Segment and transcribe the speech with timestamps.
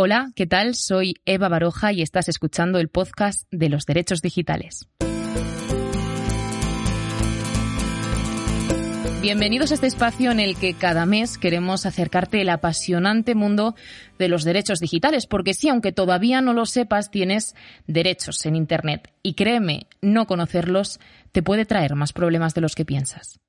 [0.00, 0.76] Hola, ¿qué tal?
[0.76, 4.88] Soy Eva Baroja y estás escuchando el podcast de los derechos digitales.
[9.20, 13.74] Bienvenidos a este espacio en el que cada mes queremos acercarte el apasionante mundo
[14.20, 17.56] de los derechos digitales, porque sí, aunque todavía no lo sepas, tienes
[17.88, 19.12] derechos en Internet.
[19.24, 21.00] Y créeme, no conocerlos
[21.32, 23.40] te puede traer más problemas de los que piensas.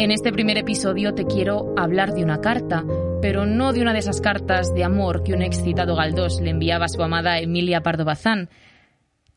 [0.00, 2.86] En este primer episodio te quiero hablar de una carta,
[3.20, 6.86] pero no de una de esas cartas de amor que un excitado Galdós le enviaba
[6.86, 8.48] a su amada Emilia Pardo Bazán,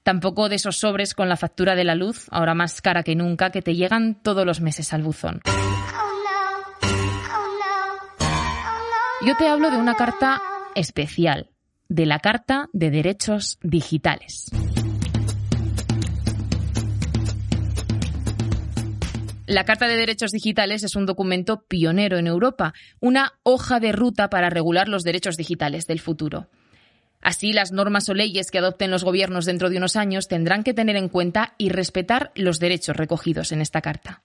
[0.03, 3.49] Tampoco de esos sobres con la factura de la luz, ahora más cara que nunca,
[3.49, 5.41] que te llegan todos los meses al buzón.
[9.25, 10.41] Yo te hablo de una carta
[10.75, 11.49] especial,
[11.89, 14.49] de la Carta de Derechos Digitales.
[19.45, 24.29] La Carta de Derechos Digitales es un documento pionero en Europa, una hoja de ruta
[24.29, 26.47] para regular los derechos digitales del futuro.
[27.21, 30.73] Así, las normas o leyes que adopten los gobiernos dentro de unos años tendrán que
[30.73, 34.23] tener en cuenta y respetar los derechos recogidos en esta Carta.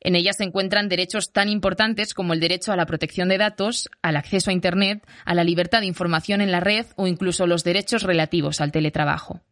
[0.00, 3.90] En ella se encuentran derechos tan importantes como el derecho a la protección de datos,
[4.00, 7.64] al acceso a Internet, a la libertad de información en la red o incluso los
[7.64, 9.42] derechos relativos al teletrabajo.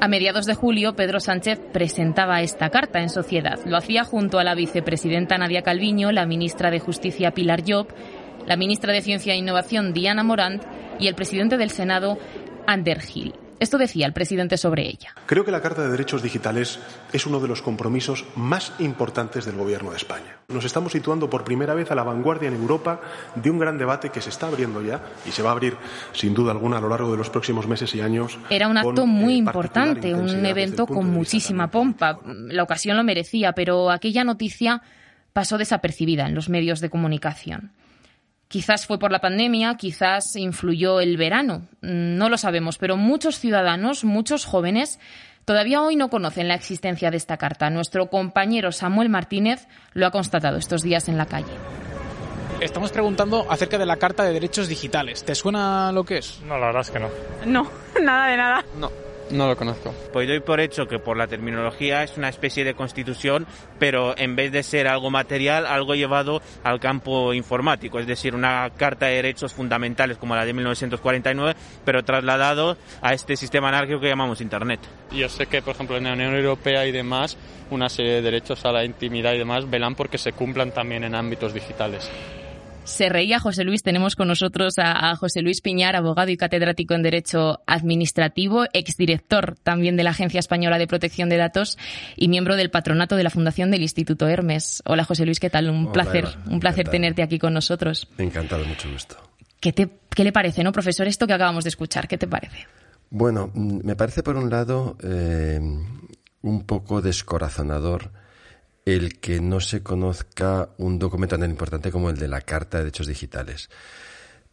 [0.00, 3.58] A mediados de julio, Pedro Sánchez presentaba esta carta en sociedad.
[3.66, 7.88] Lo hacía junto a la vicepresidenta Nadia Calviño, la ministra de Justicia Pilar Job
[8.48, 10.62] la ministra de Ciencia e Innovación Diana Morant
[10.98, 12.18] y el presidente del Senado
[12.66, 13.34] Ander Hill.
[13.60, 15.14] Esto decía el presidente sobre ella.
[15.26, 16.78] Creo que la Carta de Derechos Digitales
[17.12, 20.38] es uno de los compromisos más importantes del Gobierno de España.
[20.48, 23.00] Nos estamos situando por primera vez a la vanguardia en Europa
[23.34, 25.76] de un gran debate que se está abriendo ya y se va a abrir
[26.12, 28.38] sin duda alguna a lo largo de los próximos meses y años.
[28.48, 32.20] Era un acto muy eh, importante, un evento con muchísima pompa.
[32.24, 34.82] La ocasión lo merecía, pero aquella noticia
[35.32, 37.72] pasó desapercibida en los medios de comunicación.
[38.48, 44.04] Quizás fue por la pandemia, quizás influyó el verano, no lo sabemos, pero muchos ciudadanos,
[44.04, 44.98] muchos jóvenes,
[45.44, 47.68] todavía hoy no conocen la existencia de esta carta.
[47.68, 51.52] Nuestro compañero Samuel Martínez lo ha constatado estos días en la calle.
[52.60, 55.24] Estamos preguntando acerca de la Carta de Derechos Digitales.
[55.24, 56.40] ¿Te suena lo que es?
[56.40, 57.08] No, la verdad es que no.
[57.46, 57.70] No,
[58.02, 58.64] nada de nada.
[58.80, 58.90] No.
[59.30, 59.94] No lo conozco.
[60.12, 63.46] Pues doy por hecho que por la terminología es una especie de constitución,
[63.78, 68.70] pero en vez de ser algo material, algo llevado al campo informático, es decir, una
[68.76, 74.08] carta de derechos fundamentales como la de 1949, pero trasladado a este sistema anárquico que
[74.08, 74.80] llamamos Internet.
[75.12, 77.36] Yo sé que, por ejemplo, en la Unión Europea y demás,
[77.70, 81.14] una serie de derechos a la intimidad y demás velan porque se cumplan también en
[81.14, 82.10] ámbitos digitales.
[82.88, 83.82] Se reía José Luis.
[83.82, 89.98] Tenemos con nosotros a, José Luis Piñar, abogado y catedrático en Derecho Administrativo, exdirector también
[89.98, 91.76] de la Agencia Española de Protección de Datos
[92.16, 94.82] y miembro del patronato de la Fundación del Instituto Hermes.
[94.86, 95.68] Hola José Luis, ¿qué tal?
[95.68, 98.08] Un placer, un placer tenerte aquí con nosotros.
[98.16, 99.16] Encantado, mucho gusto.
[99.60, 102.08] ¿Qué, te, ¿Qué le parece, no, profesor, esto que acabamos de escuchar?
[102.08, 102.66] ¿Qué te parece?
[103.10, 105.60] Bueno, mm, me parece por un lado eh,
[106.40, 108.10] un poco descorazonador
[108.94, 112.84] el que no se conozca un documento tan importante como el de la Carta de
[112.84, 113.68] Derechos Digitales.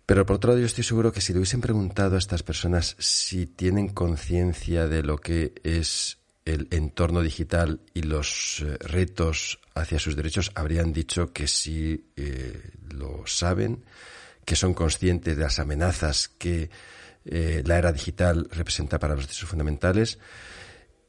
[0.06, 2.96] Pero por otro lado, yo estoy seguro que si le hubiesen preguntado a estas personas
[3.00, 10.00] si tienen conciencia de lo que es el entorno digital y los eh, retos hacia
[10.00, 13.86] sus derechos, habrían dicho que sí eh, lo saben,
[14.44, 16.70] que son conscientes de las amenazas que
[17.24, 20.20] eh, la era digital representa para los derechos fundamentales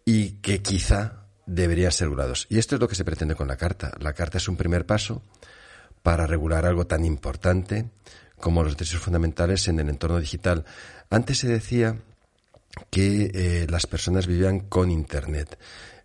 [0.05, 2.47] y que quizá deberían ser regulados.
[2.51, 3.93] Y esto es lo que se pretende con la Carta.
[4.01, 5.23] La Carta es un primer paso
[6.03, 7.91] para regular algo tan importante
[8.39, 10.65] como los derechos fundamentales en el entorno digital.
[11.09, 11.97] Antes se decía
[12.91, 15.59] que eh, las personas vivían con Internet.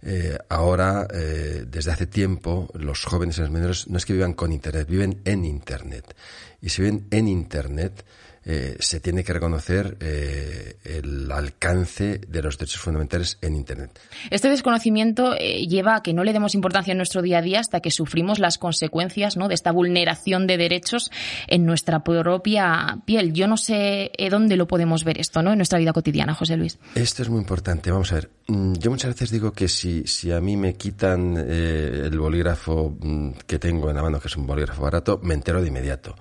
[0.03, 4.33] Eh, ahora, eh, desde hace tiempo, los jóvenes y los menores no es que vivan
[4.33, 6.15] con Internet, viven en Internet.
[6.61, 8.05] Y si viven en Internet,
[8.43, 13.99] eh, se tiene que reconocer eh, el alcance de los derechos fundamentales en Internet.
[14.31, 17.59] Este desconocimiento eh, lleva a que no le demos importancia en nuestro día a día
[17.59, 19.47] hasta que sufrimos las consecuencias ¿no?
[19.47, 21.11] de esta vulneración de derechos
[21.47, 23.31] en nuestra propia piel.
[23.33, 25.51] Yo no sé dónde lo podemos ver esto ¿no?
[25.51, 26.79] en nuestra vida cotidiana, José Luis.
[26.95, 27.91] Esto es muy importante.
[27.91, 28.29] Vamos a ver.
[28.47, 33.31] Mm, yo muchas veces digo que si, si a mí me quitan el bolígrafo mm,
[33.45, 36.15] que tengo en la mano, que es un bolígrafo barato, me entero de inmediato.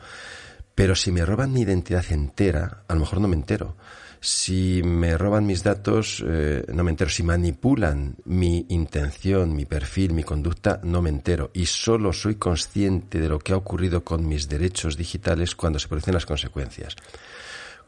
[0.81, 3.77] Pero si me roban mi identidad entera, a lo mejor no me entero.
[4.19, 7.11] Si me roban mis datos, eh, no me entero.
[7.11, 11.51] Si manipulan mi intención, mi perfil, mi conducta, no me entero.
[11.53, 15.87] Y solo soy consciente de lo que ha ocurrido con mis derechos digitales cuando se
[15.87, 16.97] producen las consecuencias.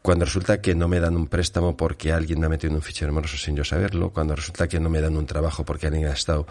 [0.02, 3.12] Cuando resulta que no me dan un préstamo porque alguien ha metido en un fichero
[3.12, 6.12] moroso sin yo saberlo, cuando resulta que no me dan un trabajo porque alguien ha
[6.12, 6.44] estado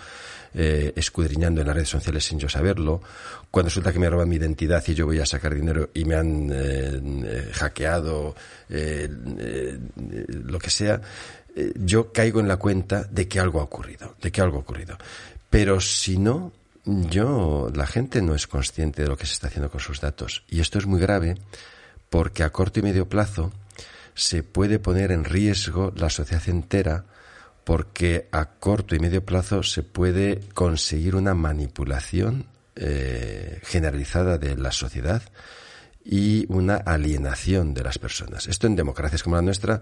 [0.53, 3.01] eh, escudriñando en las redes sociales sin yo saberlo,
[3.51, 6.15] cuando resulta que me roban mi identidad y yo voy a sacar dinero y me
[6.15, 8.36] han eh, eh, hackeado,
[8.69, 11.01] lo que sea,
[11.75, 14.98] yo caigo en la cuenta de que algo ha ocurrido, de que algo ha ocurrido.
[15.50, 16.53] Pero si no,
[16.86, 20.45] yo, la gente no es consciente de lo que se está haciendo con sus datos.
[20.48, 21.36] Y esto es muy grave
[22.12, 23.54] porque a corto y medio plazo
[24.13, 27.06] se puede poner en riesgo la sociedad entera
[27.63, 34.74] porque a corto y medio plazo se puede conseguir una manipulación eh, generalizada de la
[34.74, 35.24] sociedad
[36.04, 38.46] y una alienación de las personas.
[38.48, 39.81] Esto en democracias como la nuestra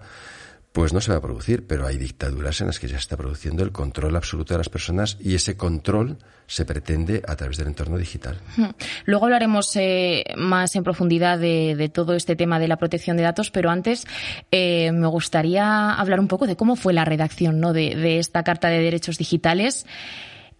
[0.72, 3.16] pues no se va a producir, pero hay dictaduras en las que ya se está
[3.16, 7.68] produciendo el control absoluto de las personas y ese control se pretende a través del
[7.68, 8.38] entorno digital.
[9.04, 13.50] Luego hablaremos eh, más en profundidad de, todo este tema de la protección de datos,
[13.50, 14.06] pero antes
[14.52, 17.72] eh, me gustaría hablar un poco de cómo fue la redacción ¿no?
[17.72, 19.86] de, esta Carta de Derechos Digitales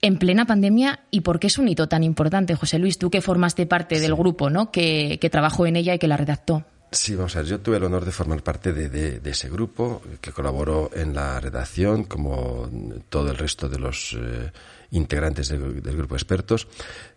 [0.02, 3.20] en plena pandemia y por qué es un hito tan importante, José Luis, tú que
[3.20, 4.72] formaste parte del grupo ¿no?
[4.72, 6.64] que trabajó en ella y que la redactó.
[6.92, 10.02] Sí, vamos a ver, yo tuve el honor de formar parte de, de, ese grupo
[10.20, 12.68] que colaboró en la redacción, como
[13.08, 14.50] todo el resto de los eh,
[14.92, 16.66] integrantes del, grupo de expertos,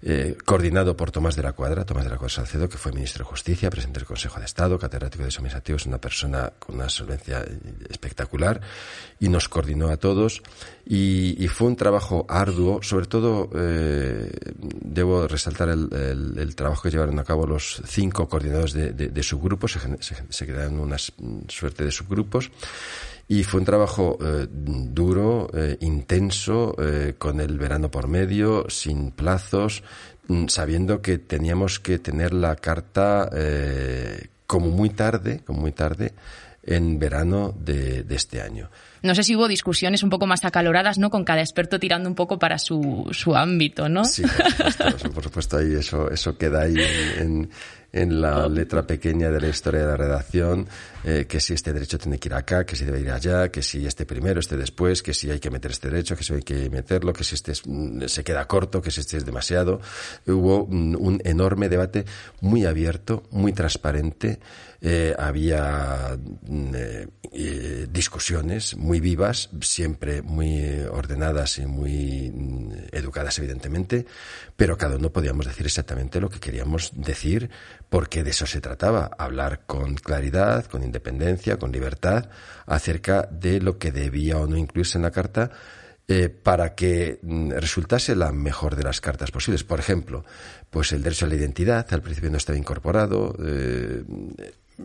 [0.01, 3.23] eh, coordinado por Tomás de la Cuadra, Tomás de la Cuadra Salcedo, que fue ministro
[3.23, 7.43] de Justicia, presidente del Consejo de Estado, catedrático de es una persona con una solvencia
[7.89, 8.61] espectacular,
[9.19, 10.41] y nos coordinó a todos.
[10.85, 14.31] Y, fue un trabajo arduo, sobre todo eh,
[14.81, 19.79] debo resaltar el, trabajo que llevaron a cabo los cinco coordinadores de, de, subgrupos, se,
[20.01, 22.51] se, se crearon una suerte de subgrupos
[23.27, 29.11] y fue un trabajo eh, duro, eh, intenso, eh, con el verano por medio, sin
[29.11, 29.83] plazos,
[30.27, 33.29] mm, sabiendo que teníamos que tener la carta
[34.45, 36.13] como muy tarde, como muy tarde,
[36.63, 38.69] en verano de, este año.
[39.03, 41.09] No sé si hubo discusiones un poco más acaloradas, ¿no?
[41.09, 44.05] Con cada experto tirando un poco para su, su ámbito, ¿no?
[44.05, 44.23] Sí,
[45.13, 46.75] por supuesto, ahí eso, eso queda ahí
[47.17, 47.49] en,
[47.93, 50.67] en la letra pequeña de la historia de la redacción,
[51.03, 53.61] eh, que si este derecho tiene que ir acá, que si debe ir allá, que
[53.61, 56.41] si este primero, este después, que si hay que meter este derecho, que si hay
[56.41, 59.79] que meterlo, que si este mm, se queda corto, que si este es demasiado.
[60.25, 62.05] Hubo mm, un enorme debate
[62.41, 64.39] muy abierto, muy transparente.
[64.81, 66.17] Eh, había
[66.47, 66.75] mm,
[67.31, 72.31] eh, discusiones muy vivas, siempre muy ordenadas y muy
[72.91, 74.05] educadas, evidentemente,
[74.55, 77.49] pero cada uno podíamos decir exactamente lo que queríamos decir
[77.89, 82.29] porque de eso se trataba, hablar con claridad, con independencia, con libertad,
[82.65, 85.51] acerca de lo que debía o no incluirse en la carta
[86.07, 89.63] eh, para que mm, resultase la mejor de las cartas posibles.
[89.63, 90.25] Por ejemplo,
[90.69, 93.35] pues el derecho a la identidad al principio no estaba incorporado.
[93.39, 94.03] Eh,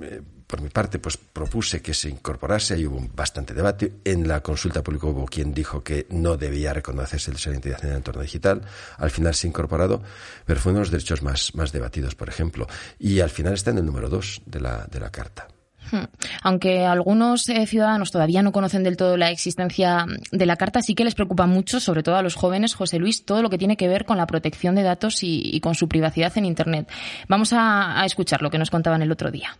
[0.01, 3.93] eh, por mi parte, pues propuse que se incorporase y hubo bastante debate.
[4.03, 7.91] En la consulta pública hubo quien dijo que no debía reconocerse el la identidad en
[7.91, 8.63] el entorno digital.
[8.97, 10.03] Al final se ha incorporado,
[10.47, 12.67] pero fue uno de los derechos más, más debatidos, por ejemplo.
[12.99, 15.49] Y al final está en el número dos de la, de la carta.
[15.91, 16.05] Hmm.
[16.43, 20.95] Aunque algunos eh, ciudadanos todavía no conocen del todo la existencia de la carta, sí
[20.95, 23.77] que les preocupa mucho, sobre todo a los jóvenes, José Luis, todo lo que tiene
[23.77, 26.89] que ver con la protección de datos y, con su privacidad en Internet.
[27.29, 29.59] Vamos a escuchar lo que nos contaban el otro día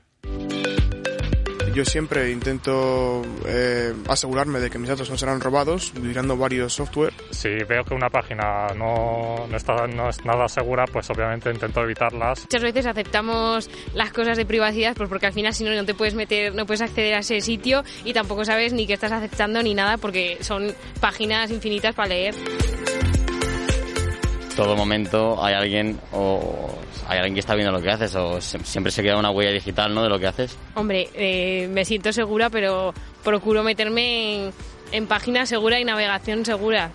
[1.75, 7.13] yo siempre intento eh, asegurarme de que mis datos no serán robados, mirando varios software.
[7.31, 11.83] Si veo que una página no, no, está, no es nada segura, pues obviamente intento
[11.83, 12.43] evitarlas.
[12.43, 15.95] Muchas veces aceptamos las cosas de privacidad pues porque al final si no no te
[15.95, 19.63] puedes meter, no puedes acceder a ese sitio y tampoco sabes ni qué estás aceptando
[19.63, 22.35] ni nada porque son páginas infinitas para leer
[24.59, 26.69] todo momento hay alguien o
[27.07, 29.95] hay alguien que está viendo lo que haces o siempre se queda una huella digital
[29.95, 30.03] ¿no?
[30.03, 30.59] de lo que haces.
[30.75, 34.53] Hombre, eh, me siento segura, pero procuro meterme en,
[34.91, 36.91] en página segura y navegación segura.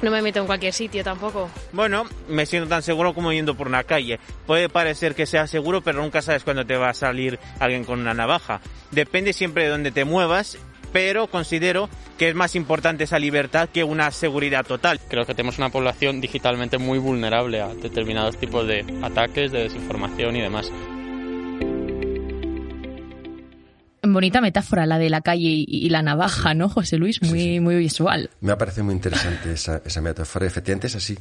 [0.00, 1.50] No me meto en cualquier sitio tampoco.
[1.72, 4.20] Bueno, me siento tan seguro como yendo por una calle.
[4.46, 7.98] Puede parecer que sea seguro, pero nunca sabes cuándo te va a salir alguien con
[7.98, 8.60] una navaja.
[8.92, 10.56] Depende siempre de dónde te muevas
[10.92, 15.00] pero considero que es más importante esa libertad que una seguridad total.
[15.08, 20.36] Creo que tenemos una población digitalmente muy vulnerable a determinados tipos de ataques, de desinformación
[20.36, 20.70] y demás.
[24.02, 27.20] Bonita metáfora la de la calle y la navaja, ¿no, José Luis?
[27.22, 28.30] Muy, muy visual.
[28.40, 30.46] Me ha parecido muy interesante esa, esa metáfora.
[30.46, 31.18] Efectivamente es así.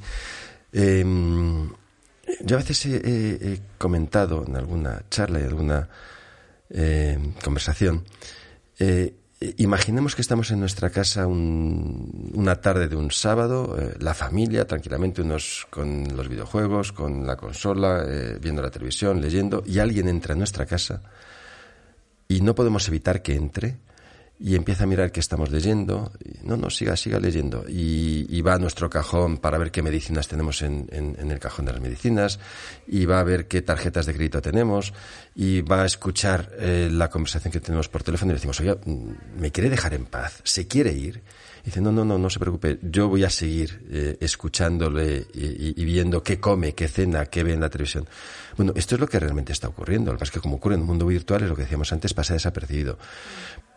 [0.71, 1.69] Em,
[2.41, 5.89] yo a veces he, comentado en alguna charla y alguna
[6.69, 8.03] em, conversación
[8.79, 9.13] eh,
[9.57, 15.21] imaginemos que estamos en nuestra casa una tarde de un sábado, eh, la familia, tranquilamente,
[15.21, 20.33] unos con los videojuegos, con la consola, eh, viendo la televisión, leyendo, y alguien entra
[20.33, 21.01] a nuestra casa
[22.27, 23.77] y no podemos evitar que entre
[24.39, 26.11] y empieza a mirar qué estamos leyendo.
[26.43, 27.65] No, no, siga, siga leyendo.
[27.67, 31.73] Y, va a nuestro cajón para ver qué medicinas tenemos en, en, el cajón de
[31.73, 32.39] las medicinas,
[32.87, 34.93] y va a ver qué tarjetas de crédito tenemos,
[35.35, 38.75] y va a escuchar eh, la conversación que tenemos por teléfono y le decimos, oye,
[39.37, 40.39] ¿me quiere dejar en paz?
[40.43, 41.21] ¿Se quiere ir?
[41.63, 45.81] Y dice, no, no, no, no se preocupe, yo voy a seguir eh, escuchándole y,
[45.81, 48.07] y, viendo qué come, qué cena, qué ve en la televisión.
[48.55, 50.11] Bueno, esto es lo que realmente está ocurriendo.
[50.11, 51.91] Lo que pasa es que como ocurre en el mundo virtual, es lo que decíamos
[51.91, 52.97] antes, pasa desapercibido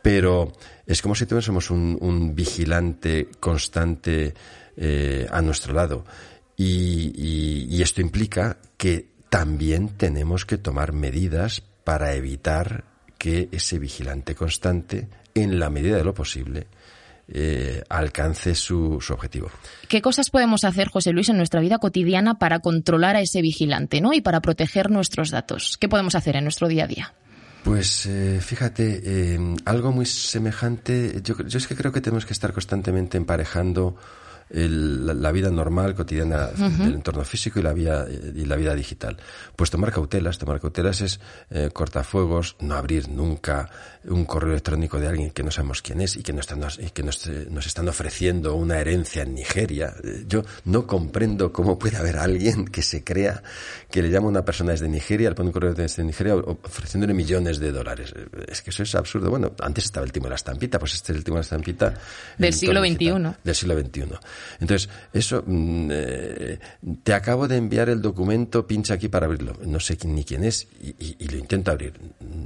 [0.03, 0.53] pero
[0.87, 4.35] es como si tuviésemos un, vigilante constante
[4.77, 6.05] eh, a nuestro lado.
[6.57, 12.85] Y, esto implica que también tenemos que tomar medidas para evitar
[13.17, 16.67] que ese vigilante constante, en la medida de lo posible,
[17.33, 19.51] eh, alcance su, su, objetivo.
[19.89, 24.01] ¿Qué cosas podemos hacer, José Luis, en nuestra vida cotidiana para controlar a ese vigilante
[24.01, 24.13] ¿no?
[24.13, 25.79] y para proteger nuestros datos?
[25.79, 27.15] ¿Qué podemos hacer en nuestro día a día?
[27.65, 32.33] Pues eh, fíjate, eh, algo muy semejante, yo, yo es que creo que tenemos que
[32.33, 33.97] estar constantemente emparejando
[34.53, 39.17] la, vida normal, cotidiana del entorno físico y la, vida, y la vida digital.
[39.55, 43.71] Pues tomar cautelas, tomar cautelas es eh, cortafuegos, no abrir nunca
[44.05, 46.91] un correo electrónico de alguien que no sabemos quién es y que, nos están, y
[46.91, 49.95] que nos, nos, están ofreciendo una herencia en Nigeria.
[50.03, 53.43] Eh, yo no comprendo cómo puede haber alguien que se crea
[53.91, 57.15] que le llama a una persona desde Nigeria, le pone un correo desde Nigeria ofreciéndole
[57.15, 58.13] millones de dólares.
[58.17, 59.31] Eh, es que eso es absurdo.
[59.31, 61.45] Bueno, antes estaba el timo de la estampita, pues este es el timo de la
[61.45, 61.95] estampita.
[62.39, 63.37] Del siglo XXI.
[63.45, 64.05] Del siglo XXI.
[64.61, 66.59] Entonces, eso, mm, eh,
[67.03, 69.57] te acabo de enviar el documento, pincha aquí para abrirlo.
[69.65, 71.95] No sé ni quién es y, lo intento abrir.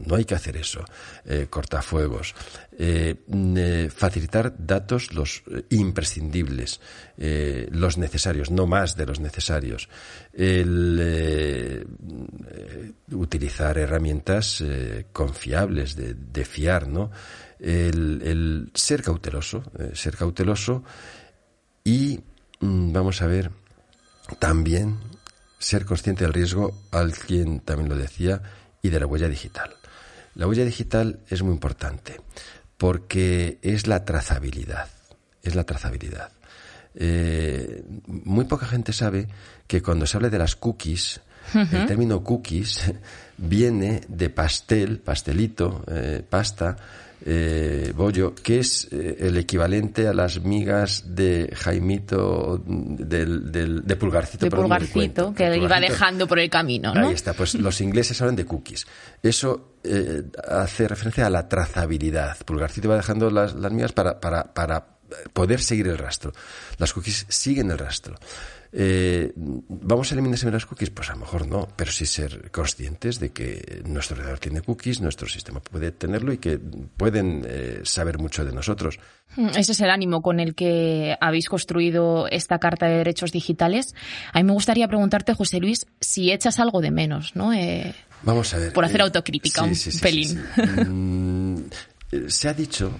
[0.07, 0.85] No hay que hacer eso.
[1.25, 2.35] Eh, cortafuegos.
[2.77, 6.81] Eh, mm, facilitar datos los imprescindibles,
[7.17, 9.89] los necesarios, no más de los necesarios.
[10.33, 11.87] El,
[13.13, 14.63] utilizar herramientas
[15.13, 17.11] confiables, de, fiar, ¿no?
[17.61, 19.63] El ser cauteloso,
[19.95, 20.83] ser cauteloso
[21.85, 22.21] y
[22.61, 23.51] mm, vamos a ver
[24.39, 24.99] también
[25.59, 28.43] ser consciente del riesgo, alguien también lo decía,
[28.83, 29.75] y de la huella digital.
[30.35, 32.21] La huella digital es muy importante
[32.77, 34.89] porque es la trazabilidad,
[35.43, 36.33] es la trazabilidad.
[36.95, 39.29] Eh, muy poca gente sabe
[39.67, 41.21] que cuando se habla de las cookies,
[41.55, 42.81] el término cookies
[43.37, 46.77] viene de pastel, pastelito, eh, pasta,
[47.27, 53.97] eh, bollo, que es eh, el equivalente a las migas de Jaimito, del, del de
[53.97, 54.45] Pulgarcito.
[54.45, 57.09] De Pulgarcito, que iba dejando por el camino, ¿no?
[57.09, 58.87] Ahí está, pues los ingleses hablan de cookies.
[59.23, 62.37] Eso eh, hace referencia a la trazabilidad.
[62.45, 64.94] Pulgarcito va dejando las, las migas para, para, para
[65.33, 66.33] poder seguir el rastro.
[66.79, 68.17] Las cookies siguen el rastro.
[68.77, 70.91] Eh, ¿Vamos a eliminar las cookies?
[70.91, 75.01] Pues a lo mejor no, pero sí ser conscientes de que nuestro ordenador tiene cookies,
[75.01, 78.99] nuestro sistema puede tenerlo y que pueden eh, saber mucho de nosotros.
[79.37, 83.95] Hmm, ese es el ánimo con el que habéis construido esta Carta de Derechos Digitales.
[84.33, 87.53] A mí me gustaría preguntarte, José Luis, si echas algo de menos, ¿no?
[87.53, 87.95] Eh,
[88.25, 88.73] Vamos a ver.
[88.73, 91.71] Por hacer autocrítica un pelín.
[92.29, 92.91] Se ha dicho,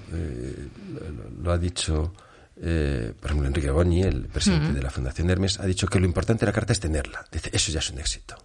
[1.41, 2.13] lo ha dicho
[2.61, 6.07] eh, por ejemplo, Enrique Goñi, el presidente de la Fundación Hermes, ha dicho que lo
[6.07, 7.25] importante de la carta es tenerla.
[7.31, 8.37] Dice, eso ya es un éxito.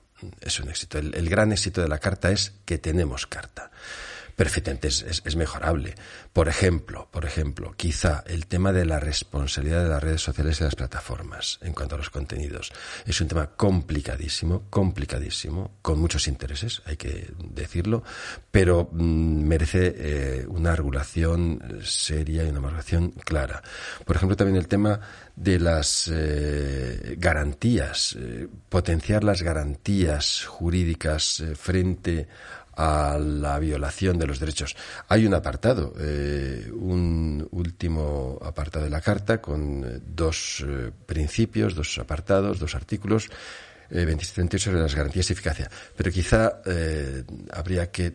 [0.42, 0.98] Es un éxito.
[0.98, 3.72] el gran éxito de la carta es que tenemos carta
[4.40, 5.96] perfectamente es, mejorable.
[6.32, 10.64] Por ejemplo, por ejemplo, quizá el tema de la responsabilidad de las redes sociales y
[10.64, 12.72] las plataformas en cuanto a los contenidos
[13.06, 18.02] es un tema complicadísimo, complicadísimo, con muchos intereses, hay que decirlo,
[18.50, 23.62] pero mm, merece eh, una regulación seria y una regulación clara.
[24.06, 25.02] Por ejemplo, también el tema
[25.36, 32.30] de las eh, garantías, eh, potenciar las garantías jurídicas frente
[32.82, 34.78] a la violación de los derechos.
[35.10, 41.76] Hay un apartado, eh, un último apartado de la Carta con eh, dos eh, principios,
[41.76, 43.30] dos apartados, dos artículos
[43.92, 45.70] eh, 27 sobre las garantías y eficacia.
[45.96, 48.14] Pero quizá eh, habría que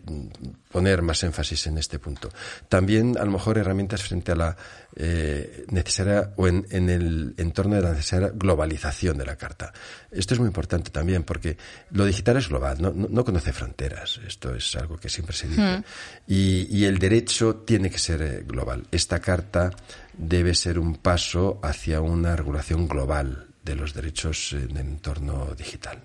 [0.71, 2.31] poner más énfasis en este punto.
[2.69, 4.57] También, a lo mejor, herramientas frente a la
[4.97, 9.73] eh, necesaria o en, el entorno de la necesaria globalización de la carta.
[10.11, 11.57] Esto es muy importante también porque
[11.90, 14.21] lo digital es global, no, conoce fronteras.
[14.26, 15.61] Esto es algo que siempre se dice.
[15.61, 15.85] Hmm.
[16.26, 18.87] Y, y el derecho tiene que ser eh, global.
[18.90, 19.71] Esta carta
[20.16, 25.99] debe ser un paso hacia una regulación global de los derechos en el entorno digital.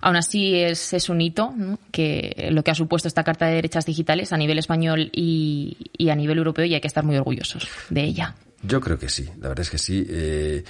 [0.00, 1.54] Aún así es, es un hito
[1.92, 5.76] que lo que ha supuesto esta Carta de Derechos Digitales a nivel español y,
[6.10, 8.34] a nivel europeo y hay que estar muy orgullosos de ella.
[8.62, 10.04] Yo creo que sí, la verdad es que sí.
[10.08, 10.64] Eh,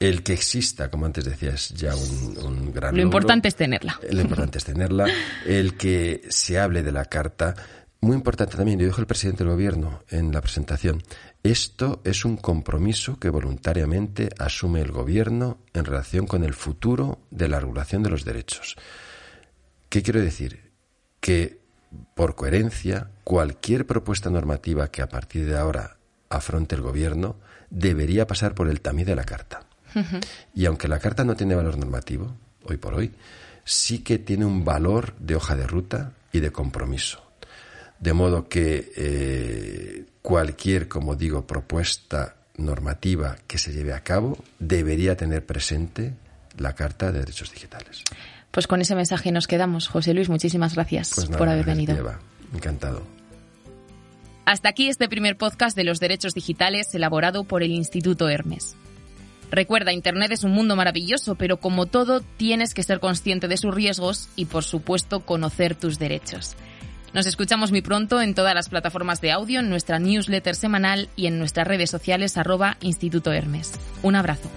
[0.00, 3.98] el que exista, como antes decías, ya un, un gran Lo importante es tenerla.
[4.08, 5.06] Lo importante es tenerla.
[5.44, 7.56] El que se hable de la carta
[8.00, 11.02] muy importante también, lo dijo el presidente del gobierno en la presentación,
[11.42, 17.48] esto es un compromiso que voluntariamente asume el gobierno en relación con el futuro de
[17.48, 18.76] la regulación de los derechos.
[19.88, 20.70] ¿Qué quiero decir?
[21.20, 21.58] Que
[22.14, 25.96] por coherencia, cualquier propuesta normativa que a partir de ahora
[26.28, 27.36] afronte el gobierno
[27.70, 29.62] debería pasar por el tamiz de la carta.
[30.54, 33.12] Y aunque la carta no tiene valor normativo, hoy por hoy,
[33.64, 37.27] sí que tiene un valor de hoja de ruta y de compromiso.
[38.00, 45.16] De modo que eh, cualquier, como digo, propuesta normativa que se lleve a cabo debería
[45.16, 46.14] tener presente
[46.56, 48.02] la Carta de Derechos Digitales.
[48.50, 49.88] Pues con ese mensaje nos quedamos.
[49.88, 52.04] José Luis, muchísimas gracias Pues nada, por haber gracias, venido.
[52.04, 52.20] Eva.
[52.54, 53.02] Encantado.
[54.44, 58.76] Hasta aquí este primer podcast de los derechos digitales elaborado por el Instituto Hermes.
[59.50, 63.74] Recuerda, Internet es un mundo maravilloso, pero como todo, tienes que ser consciente de sus
[63.74, 66.56] riesgos y, por supuesto, conocer tus derechos.
[67.14, 71.26] Nos escuchamos muy pronto en todas las plataformas de audio, en nuestra newsletter semanal y
[71.26, 73.72] en nuestras redes sociales arroba Instituto Hermes.
[74.02, 74.50] Un abrazo.